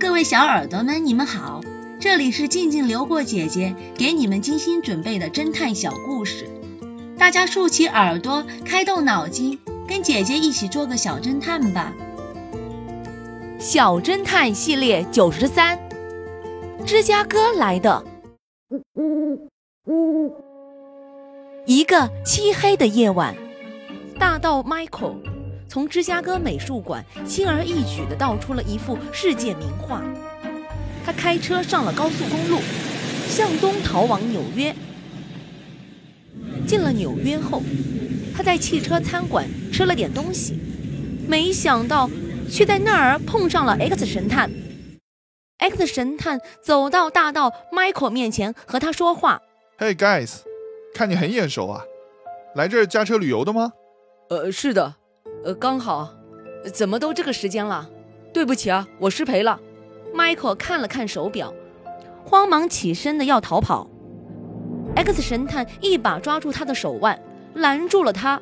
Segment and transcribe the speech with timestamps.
[0.00, 1.60] 各位小耳朵们，你们好，
[2.00, 6.48] 这里是静静流过姐姐给你们精心准备的侦探小故事，
[7.18, 11.92] 大家竖起耳朵，开动脑筋，跟姐姐一起做个小侦探吧。
[13.58, 15.78] 小侦探系列九十三，
[16.86, 18.02] 芝加哥来的。
[21.66, 23.36] 一个漆黑的夜晚，
[24.18, 25.16] 大盗 Michael
[25.70, 30.02] 从芝加哥美术馆轻而易举地盗出了一幅世界名画。
[31.06, 32.58] 他开车上了高速公路，
[33.28, 34.74] 向东逃往纽约。
[36.66, 37.62] 进了纽约后，
[38.34, 40.58] 他在汽车餐馆吃了点东西，
[41.28, 42.10] 没想到
[42.50, 44.50] 却在那儿碰上了 X 神探。
[45.58, 49.40] X 神探走到大盗 Michael 面前，和他说话
[49.78, 50.38] ：“Hey guys，
[50.92, 51.84] 看你很眼熟啊，
[52.56, 53.74] 来这儿驾车旅游的吗
[54.30, 54.96] ？”“呃，是的，
[55.44, 56.10] 呃，刚好。
[56.74, 57.88] 怎么都这个时间了？
[58.34, 59.58] 对不起啊，我失陪了。
[60.14, 61.54] ”Michael 看了看手表，
[62.24, 63.88] 慌忙起身的要逃跑。
[64.94, 67.18] X 神探一把抓住他的手腕，
[67.54, 68.38] 拦住了他：“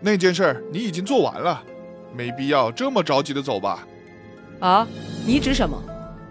[0.00, 1.62] 那件事儿你已经做完了，
[2.14, 3.86] 没必要这么着急的走吧
[4.60, 4.86] ？”“啊，
[5.26, 5.82] 你指什么？”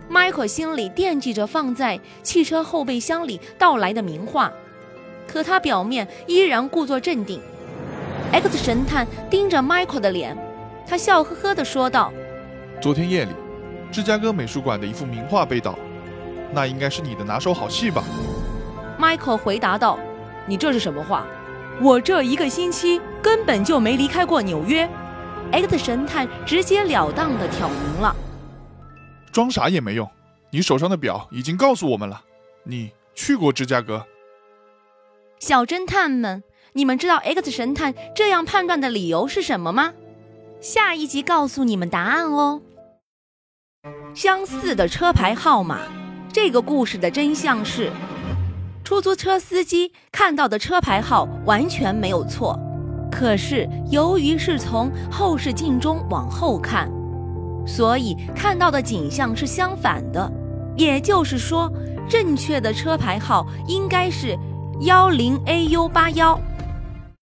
[0.09, 4.53] Michael 心里惦记着放在汽车后备箱里盗来的名画，
[5.27, 7.41] 可他表面依然故作镇定。
[8.31, 10.37] X 神探盯着 Michael 的脸，
[10.87, 12.13] 他笑呵呵地说道
[12.81, 13.31] ：“昨天夜里，
[13.91, 15.77] 芝加哥美术馆的一幅名画被盗，
[16.53, 18.03] 那应该是你的拿手好戏吧
[18.97, 19.99] ？”Michael 回答道
[20.47, 21.25] ：“你这是什么话？
[21.81, 24.89] 我这一个星期根本就没离开过纽约。
[25.51, 28.15] ”X 神探直截了当地挑明了。
[29.33, 30.09] 装傻也没用，
[30.51, 32.21] 你手上的表已经告诉我们了，
[32.63, 34.05] 你去过芝加哥。
[35.39, 39.91] 小侦探们，你们知道 X 神探这样判断的理由是什么吗？
[40.61, 42.61] 下一集告诉你们答案哦。
[44.13, 45.79] 相似的车牌号码，
[46.31, 47.91] 这个故事的真相是，
[48.85, 52.57] 出租车司机看到的车牌号完全没有错，
[53.11, 56.89] 可是由于是从后视镜中往后看。
[57.67, 60.31] 所以看到的景象是相反的，
[60.77, 61.69] 也就是说，
[62.09, 64.37] 正确的车牌号应该是
[64.81, 66.39] 幺零 AU 八幺。